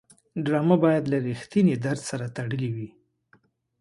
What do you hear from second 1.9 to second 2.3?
سره